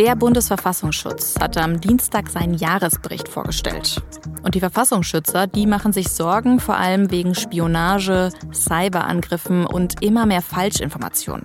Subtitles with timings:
[0.00, 4.00] Der Bundesverfassungsschutz hat am Dienstag seinen Jahresbericht vorgestellt.
[4.42, 10.40] Und die Verfassungsschützer, die machen sich Sorgen vor allem wegen Spionage, Cyberangriffen und immer mehr
[10.40, 11.44] Falschinformationen.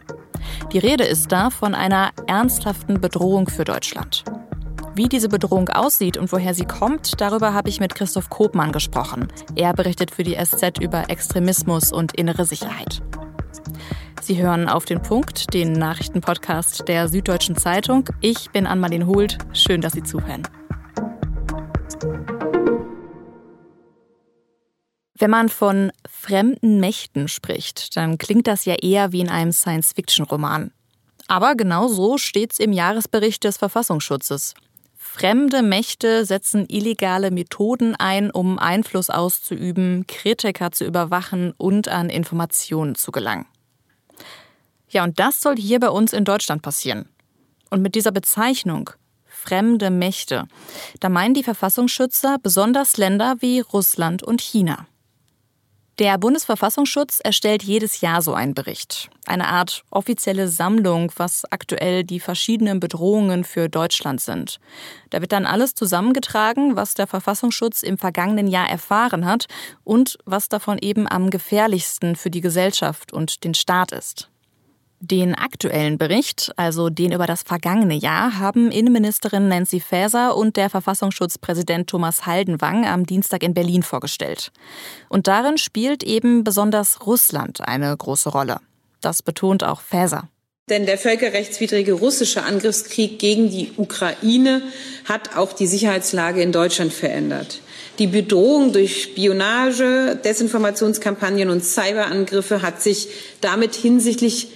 [0.71, 4.23] Die Rede ist da von einer ernsthaften Bedrohung für Deutschland.
[4.93, 9.27] Wie diese Bedrohung aussieht und woher sie kommt, darüber habe ich mit Christoph Kopmann gesprochen.
[9.55, 13.01] Er berichtet für die SZ über Extremismus und innere Sicherheit.
[14.25, 18.09] Sie hören auf den Punkt, den Nachrichtenpodcast der Süddeutschen Zeitung.
[18.21, 19.38] Ich bin Anmalin Hult.
[19.53, 20.41] Schön, dass Sie zuhören.
[25.13, 30.71] Wenn man von fremden Mächten spricht, dann klingt das ja eher wie in einem Science-Fiction-Roman.
[31.27, 34.55] Aber genau so steht's im Jahresbericht des Verfassungsschutzes.
[34.95, 42.95] Fremde Mächte setzen illegale Methoden ein, um Einfluss auszuüben, Kritiker zu überwachen und an Informationen
[42.95, 43.45] zu gelangen.
[44.95, 47.09] Ja, und das soll hier bei uns in Deutschland passieren.
[47.69, 48.92] Und mit dieser Bezeichnung
[49.25, 50.45] fremde Mächte,
[51.02, 54.88] da meinen die Verfassungsschützer besonders Länder wie Russland und China.
[56.00, 59.09] Der Bundesverfassungsschutz erstellt jedes Jahr so einen Bericht.
[59.25, 64.62] Eine Art offizielle Sammlung, was aktuell die verschiedenen Bedrohungen für Deutschland sind.
[65.09, 69.47] Da wird dann alles zusammengetragen, was der Verfassungsschutz im vergangenen Jahr erfahren hat
[69.84, 74.30] und was davon eben am gefährlichsten für die Gesellschaft und den Staat ist.
[75.11, 80.72] Den aktuellen Bericht, also den über das vergangene Jahr, haben Innenministerin Nancy Faeser und der
[80.72, 84.52] Verfassungsschutzpräsident Thomas Haldenwang am Dienstag in Berlin vorgestellt.
[85.08, 88.58] Und darin spielt eben besonders Russland eine große Rolle.
[89.00, 90.28] Das betont auch Faeser.
[90.70, 94.64] Denn der völkerrechtswidrige russische Angriffskrieg gegen die Ukraine
[95.03, 97.59] hat auch die Sicherheitslage in Deutschland verändert.
[98.00, 103.09] Die Bedrohung durch Spionage, Desinformationskampagnen und Cyberangriffe hat sich
[103.42, 104.47] damit hinsichtlich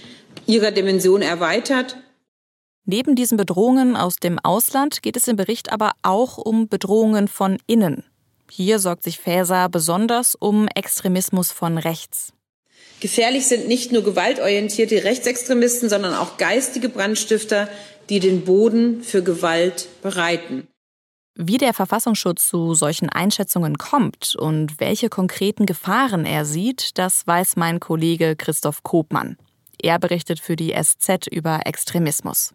[0.49, 1.95] ihrer Dimension erweitert.
[2.85, 7.59] Neben diesen Bedrohungen aus dem Ausland geht es im Bericht aber auch um Bedrohungen von
[7.67, 8.03] innen.
[8.49, 12.33] Hier sorgt sich Faeser besonders um Extremismus von rechts.
[12.99, 17.69] Gefährlich sind nicht nur gewaltorientierte Rechtsextremisten, sondern auch geistige Brandstifter,
[18.09, 20.67] die den Boden für Gewalt bereiten.
[21.35, 27.55] Wie der Verfassungsschutz zu solchen Einschätzungen kommt und welche konkreten Gefahren er sieht, das weiß
[27.55, 29.37] mein Kollege Christoph Kopmann.
[29.81, 32.53] Er berichtet für die SZ über Extremismus.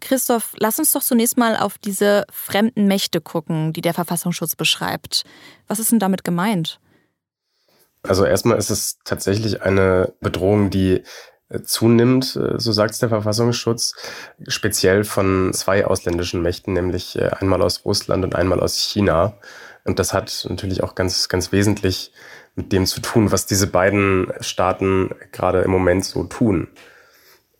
[0.00, 5.24] Christoph, lass uns doch zunächst mal auf diese fremden Mächte gucken, die der Verfassungsschutz beschreibt.
[5.66, 6.78] Was ist denn damit gemeint?
[8.02, 11.02] Also erstmal ist es tatsächlich eine Bedrohung, die
[11.48, 13.94] äh, zunimmt, äh, so sagt es der Verfassungsschutz,
[14.46, 19.38] speziell von zwei ausländischen Mächten, nämlich äh, einmal aus Russland und einmal aus China.
[19.84, 22.12] Und das hat natürlich auch ganz, ganz wesentlich
[22.56, 26.68] mit dem zu tun, was diese beiden Staaten gerade im Moment so tun.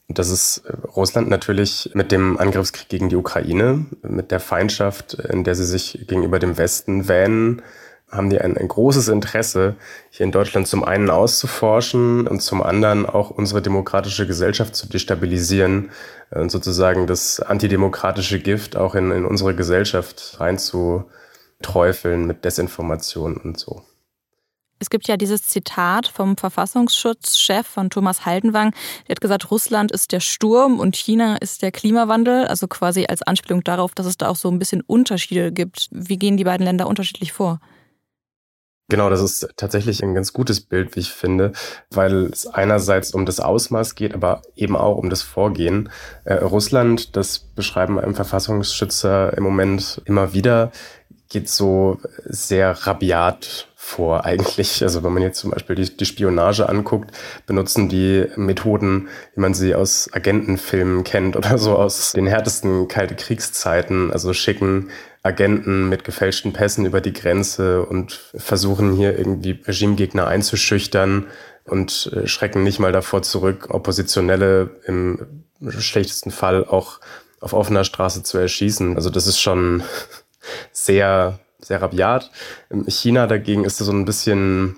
[0.09, 5.15] Und das ist äh, Russland natürlich mit dem Angriffskrieg gegen die Ukraine, mit der Feindschaft,
[5.15, 7.63] in der sie sich gegenüber dem Westen wähnen,
[8.11, 9.75] haben die ein, ein großes Interesse,
[10.11, 15.91] hier in Deutschland zum einen auszuforschen und zum anderen auch unsere demokratische Gesellschaft zu destabilisieren
[16.31, 23.83] und sozusagen das antidemokratische Gift auch in, in unsere Gesellschaft reinzuträufeln mit Desinformation und so.
[24.85, 28.75] Es gibt ja dieses Zitat vom Verfassungsschutzchef von Thomas Haldenwang.
[29.09, 32.47] Der hat gesagt, Russland ist der Sturm und China ist der Klimawandel.
[32.47, 35.89] Also quasi als Anspielung darauf, dass es da auch so ein bisschen Unterschiede gibt.
[35.91, 37.61] Wie gehen die beiden Länder unterschiedlich vor?
[38.91, 41.53] Genau, das ist tatsächlich ein ganz gutes Bild, wie ich finde,
[41.91, 45.89] weil es einerseits um das Ausmaß geht, aber eben auch um das Vorgehen.
[46.25, 50.71] Äh, Russland, das beschreiben einem Verfassungsschützer im Moment immer wieder,
[51.35, 54.83] geht so sehr rabiat vor eigentlich.
[54.83, 57.11] Also wenn man jetzt zum Beispiel die, die, Spionage anguckt,
[57.47, 63.15] benutzen die Methoden, wie man sie aus Agentenfilmen kennt oder so aus den härtesten kalte
[63.17, 64.11] Kriegszeiten.
[64.13, 64.91] Also schicken
[65.23, 71.27] Agenten mit gefälschten Pässen über die Grenze und versuchen hier irgendwie Regimegegner einzuschüchtern
[71.65, 75.45] und äh, schrecken nicht mal davor zurück, Oppositionelle im
[75.79, 77.01] schlechtesten Fall auch
[77.41, 78.97] auf offener Straße zu erschießen.
[78.97, 79.83] Also das ist schon
[80.73, 82.31] sehr sehr rabiat.
[82.71, 84.77] In China dagegen ist so ein bisschen,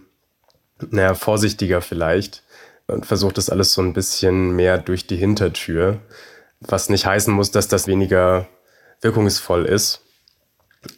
[0.90, 2.42] naja, vorsichtiger vielleicht
[2.86, 6.00] und versucht das alles so ein bisschen mehr durch die Hintertür,
[6.60, 8.46] was nicht heißen muss, dass das weniger
[9.00, 10.00] wirkungsvoll ist.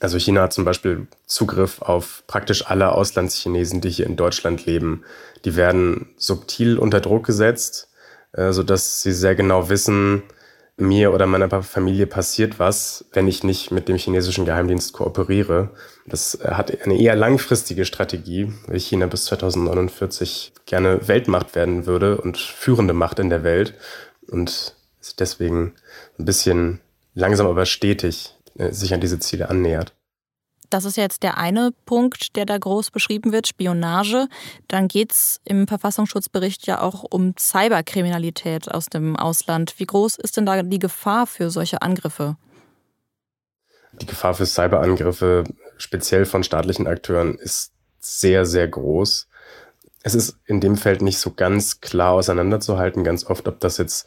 [0.01, 5.05] Also China hat zum Beispiel Zugriff auf praktisch alle Auslandschinesen, die hier in Deutschland leben.
[5.47, 7.89] Die werden subtil unter Druck gesetzt,
[8.33, 10.25] äh, sodass sie sehr genau wissen,
[10.79, 15.71] mir oder meiner Familie passiert was, wenn ich nicht mit dem chinesischen Geheimdienst kooperiere.
[16.07, 22.21] Das äh, hat eine eher langfristige Strategie, weil China bis 2049 gerne Weltmacht werden würde
[22.21, 23.75] und führende Macht in der Welt.
[24.31, 24.75] Und
[25.19, 25.75] deswegen
[26.19, 26.81] ein bisschen
[27.15, 29.93] langsam aber stetig äh, sich an diese Ziele annähert.
[30.71, 34.29] Das ist jetzt der eine Punkt, der da groß beschrieben wird, Spionage.
[34.69, 39.75] Dann geht es im Verfassungsschutzbericht ja auch um Cyberkriminalität aus dem Ausland.
[39.79, 42.37] Wie groß ist denn da die Gefahr für solche Angriffe?
[44.01, 45.45] Die Gefahr für Cyberangriffe,
[45.79, 49.27] speziell von staatlichen Akteuren, ist sehr, sehr groß.
[50.03, 54.07] Es ist in dem Feld nicht so ganz klar auseinanderzuhalten, ganz oft, ob das jetzt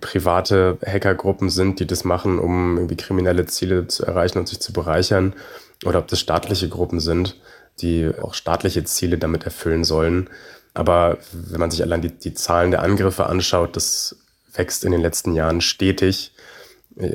[0.00, 4.72] private Hackergruppen sind, die das machen, um irgendwie kriminelle Ziele zu erreichen und sich zu
[4.72, 5.34] bereichern,
[5.84, 7.40] oder ob das staatliche Gruppen sind,
[7.80, 10.28] die auch staatliche Ziele damit erfüllen sollen.
[10.74, 14.16] Aber wenn man sich allein die, die Zahlen der Angriffe anschaut, das
[14.54, 16.32] wächst in den letzten Jahren stetig.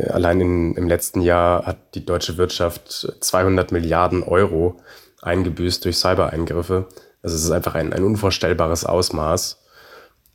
[0.10, 4.80] Allein in, im letzten Jahr hat die deutsche Wirtschaft 200 Milliarden Euro
[5.22, 6.88] eingebüßt durch Cybereingriffe.
[7.22, 9.60] Also es ist einfach ein, ein unvorstellbares Ausmaß.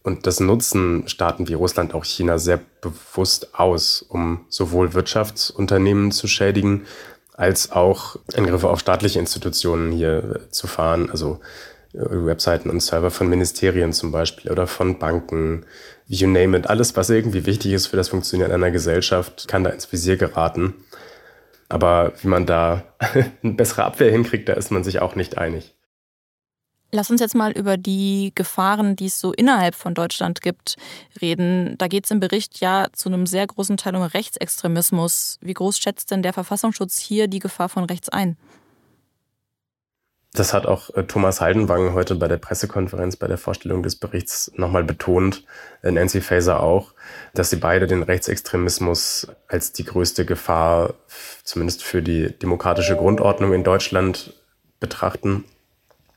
[0.05, 6.27] Und das nutzen Staaten wie Russland, auch China sehr bewusst aus, um sowohl Wirtschaftsunternehmen zu
[6.27, 6.87] schädigen,
[7.35, 11.11] als auch Angriffe auf staatliche Institutionen hier zu fahren.
[11.11, 11.41] Also
[11.93, 15.65] äh, Webseiten und Server von Ministerien zum Beispiel oder von Banken,
[16.07, 16.69] you name it.
[16.69, 20.75] Alles, was irgendwie wichtig ist für das Funktionieren einer Gesellschaft, kann da ins Visier geraten.
[21.69, 22.85] Aber wie man da
[23.43, 25.75] eine bessere Abwehr hinkriegt, da ist man sich auch nicht einig.
[26.95, 30.77] Lass uns jetzt mal über die Gefahren, die es so innerhalb von Deutschland gibt,
[31.23, 31.75] reden.
[31.79, 35.39] Da geht es im Bericht ja zu einem sehr großen Teil um Rechtsextremismus.
[35.41, 38.37] Wie groß schätzt denn der Verfassungsschutz hier die Gefahr von rechts ein?
[40.35, 44.51] Das hat auch äh, Thomas Haldenwang heute bei der Pressekonferenz bei der Vorstellung des Berichts
[44.57, 45.45] nochmal betont,
[45.83, 46.93] äh, Nancy Faeser auch,
[47.33, 50.95] dass sie beide den Rechtsextremismus als die größte Gefahr,
[51.45, 54.35] zumindest für die demokratische Grundordnung in Deutschland
[54.81, 55.45] betrachten.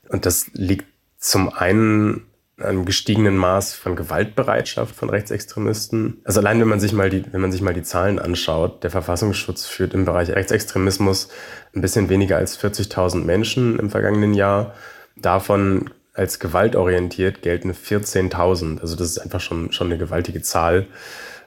[0.08, 0.86] Und das liegt
[1.18, 2.26] zum einen
[2.58, 6.22] einem gestiegenen Maß von Gewaltbereitschaft von Rechtsextremisten.
[6.24, 8.90] Also allein wenn man sich mal die, wenn man sich mal die Zahlen anschaut, der
[8.90, 11.28] Verfassungsschutz führt im Bereich Rechtsextremismus
[11.74, 14.72] ein bisschen weniger als 40.000 Menschen im vergangenen Jahr.
[15.16, 18.80] Davon als gewaltorientiert gelten 14.000.
[18.80, 20.86] Also das ist einfach schon, schon eine gewaltige Zahl.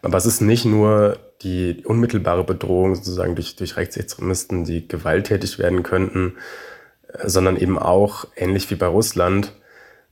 [0.03, 5.81] Aber es ist nicht nur die unmittelbare Bedrohung sozusagen durch, durch Rechtsextremisten, die gewalttätig werden
[5.81, 6.35] könnten,
[7.23, 9.53] sondern eben auch, ähnlich wie bei Russland,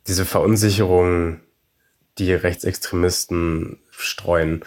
[0.07, 1.41] diese Verunsicherung,
[2.17, 4.63] die Rechtsextremisten streuen.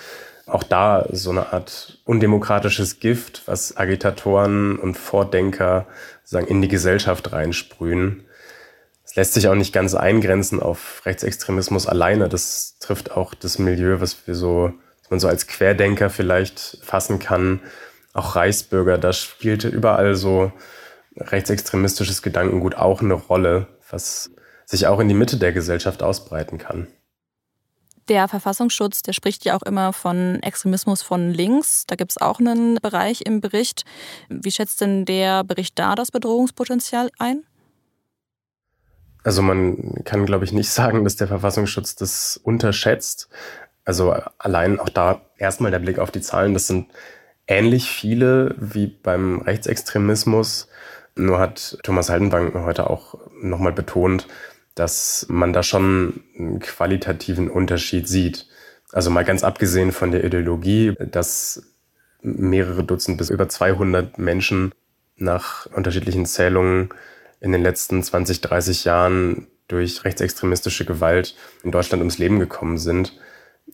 [0.47, 5.87] Auch da so eine Art undemokratisches Gift, was Agitatoren und Vordenker
[6.25, 8.25] sagen, in die Gesellschaft reinsprühen.
[9.05, 12.29] Es lässt sich auch nicht ganz eingrenzen auf Rechtsextremismus alleine.
[12.29, 14.73] Das trifft auch das Milieu, was wir so,
[15.03, 17.61] was man so als Querdenker vielleicht fassen kann.
[18.13, 20.53] Auch Reichsbürger, da spielte überall so
[21.17, 24.31] rechtsextremistisches Gedankengut auch eine Rolle, was
[24.65, 26.87] sich auch in die Mitte der Gesellschaft ausbreiten kann.
[28.09, 31.85] Der Verfassungsschutz, der spricht ja auch immer von Extremismus von links.
[31.87, 33.85] Da gibt es auch einen Bereich im Bericht.
[34.29, 37.45] Wie schätzt denn der Bericht da das Bedrohungspotenzial ein?
[39.23, 43.29] Also man kann, glaube ich, nicht sagen, dass der Verfassungsschutz das unterschätzt.
[43.85, 46.91] Also allein auch da erstmal der Blick auf die Zahlen, das sind
[47.47, 50.69] ähnlich viele wie beim Rechtsextremismus.
[51.21, 54.27] Nur hat Thomas Haldenbank heute auch nochmal betont,
[54.75, 58.47] dass man da schon einen qualitativen Unterschied sieht.
[58.91, 61.63] Also mal ganz abgesehen von der Ideologie, dass
[62.23, 64.73] mehrere Dutzend bis über 200 Menschen
[65.17, 66.89] nach unterschiedlichen Zählungen
[67.41, 73.13] in den letzten 20, 30 Jahren durch rechtsextremistische Gewalt in Deutschland ums Leben gekommen sind.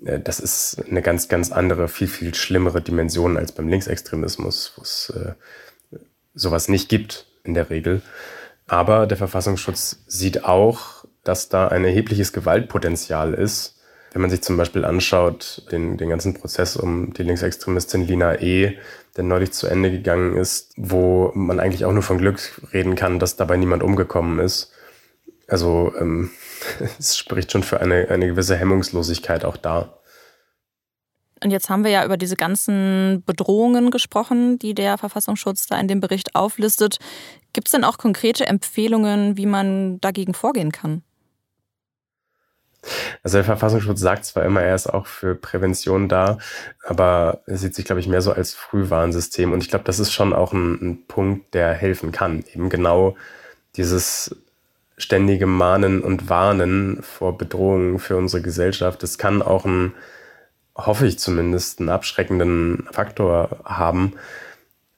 [0.04, 4.82] Äh, das ist eine ganz, ganz andere, viel, viel schlimmere Dimension als beim Linksextremismus, wo
[4.82, 5.99] es äh,
[6.35, 8.02] sowas nicht gibt in der Regel.
[8.66, 13.80] Aber der Verfassungsschutz sieht auch, dass da ein erhebliches Gewaltpotenzial ist.
[14.12, 18.78] Wenn man sich zum Beispiel anschaut, den, den ganzen Prozess um die Linksextremistin Lina E.,
[19.16, 22.38] der neulich zu Ende gegangen ist, wo man eigentlich auch nur von Glück
[22.72, 24.72] reden kann, dass dabei niemand umgekommen ist.
[25.48, 26.30] Also ähm,
[26.98, 29.98] es spricht schon für eine, eine gewisse Hemmungslosigkeit auch da.
[31.43, 35.88] Und jetzt haben wir ja über diese ganzen Bedrohungen gesprochen, die der Verfassungsschutz da in
[35.88, 36.99] dem Bericht auflistet.
[37.52, 41.02] Gibt es denn auch konkrete Empfehlungen, wie man dagegen vorgehen kann?
[43.23, 46.38] Also der Verfassungsschutz sagt zwar immer, er ist auch für Prävention da,
[46.85, 49.52] aber er sieht sich, glaube ich, mehr so als Frühwarnsystem.
[49.52, 52.45] Und ich glaube, das ist schon auch ein, ein Punkt, der helfen kann.
[52.55, 53.16] Eben genau
[53.76, 54.37] dieses
[54.97, 59.02] ständige Mahnen und Warnen vor Bedrohungen für unsere Gesellschaft.
[59.02, 59.93] Das kann auch ein
[60.76, 64.12] hoffe ich zumindest, einen abschreckenden Faktor haben,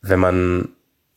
[0.02, 0.68] wenn man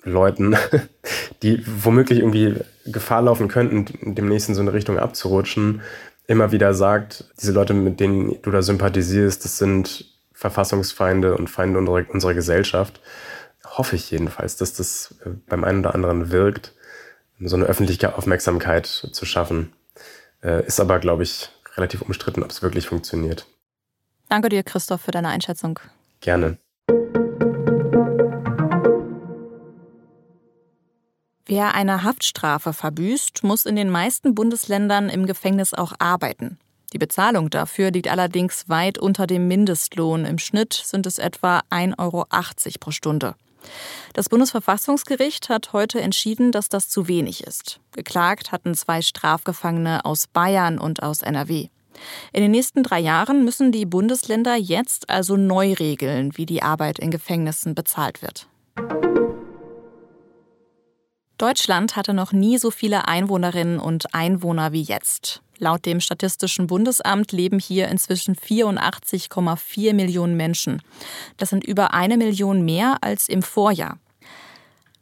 [0.04, 0.56] Leuten,
[1.44, 5.82] die womöglich irgendwie Gefahr laufen könnten, demnächst in so eine Richtung abzurutschen,
[6.28, 11.78] immer wieder sagt, diese Leute, mit denen du da sympathisierst, das sind Verfassungsfeinde und Feinde
[11.78, 13.02] unserer, unserer Gesellschaft.
[13.66, 16.74] Hoffe ich jedenfalls, dass das äh, beim einen oder anderen wirkt,
[17.40, 19.74] so eine öffentliche Aufmerksamkeit zu schaffen.
[20.44, 23.46] Äh, ist aber, glaube ich, relativ umstritten, ob es wirklich funktioniert.
[24.32, 25.78] Danke dir, Christoph, für deine Einschätzung.
[26.22, 26.58] Gerne.
[31.46, 36.58] Wer eine Haftstrafe verbüßt, muss in den meisten Bundesländern im Gefängnis auch arbeiten.
[36.94, 40.24] Die Bezahlung dafür liegt allerdings weit unter dem Mindestlohn.
[40.24, 42.26] Im Schnitt sind es etwa 1,80 Euro
[42.80, 43.36] pro Stunde.
[44.14, 47.82] Das Bundesverfassungsgericht hat heute entschieden, dass das zu wenig ist.
[47.92, 51.68] Geklagt hatten zwei Strafgefangene aus Bayern und aus NRW.
[52.34, 57.00] In den nächsten drei Jahren müssen die Bundesländer jetzt also neu regeln, wie die Arbeit
[57.00, 58.48] in Gefängnissen bezahlt wird.
[61.38, 65.42] Deutschland hatte noch nie so viele Einwohnerinnen und Einwohner wie jetzt.
[65.58, 70.84] Laut dem Statistischen Bundesamt leben hier inzwischen 84,4 Millionen Menschen.
[71.38, 73.98] Das sind über eine Million mehr als im Vorjahr.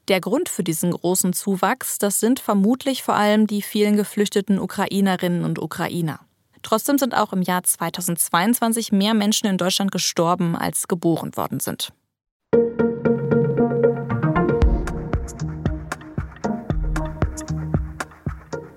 [0.07, 5.43] Der Grund für diesen großen Zuwachs, das sind vermutlich vor allem die vielen geflüchteten Ukrainerinnen
[5.43, 6.19] und Ukrainer.
[6.61, 11.91] Trotzdem sind auch im Jahr 2022 mehr Menschen in Deutschland gestorben, als geboren worden sind.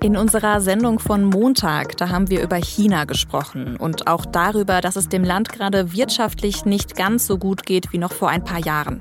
[0.02, 4.96] In unserer Sendung von Montag, da haben wir über China gesprochen und auch darüber, dass
[4.96, 8.58] es dem Land gerade wirtschaftlich nicht ganz so gut geht wie noch vor ein paar
[8.58, 9.00] Jahren.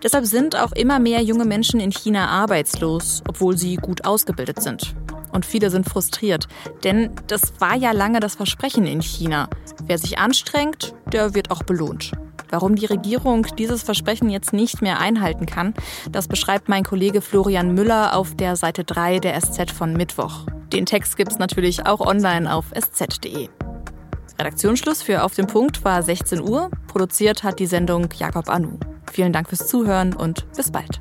[0.00, 4.94] Deshalb sind auch immer mehr junge Menschen in China arbeitslos, obwohl sie gut ausgebildet sind.
[5.32, 6.46] Und viele sind frustriert,
[6.84, 9.48] denn das war ja lange das Versprechen in China.
[9.82, 12.12] Wer sich anstrengt, der wird auch belohnt.
[12.50, 15.72] Warum die Regierung dieses Versprechen jetzt nicht mehr einhalten kann,
[16.10, 20.44] das beschreibt mein Kollege Florian Müller auf der Seite 3 der SZ von Mittwoch.
[20.70, 23.48] Den Text gibt's natürlich auch online auf sz.de.
[24.38, 26.70] Redaktionsschluss für Auf dem Punkt war 16 Uhr.
[26.88, 28.78] Produziert hat die Sendung Jakob Anu.
[29.10, 31.00] Vielen Dank fürs Zuhören und bis bald.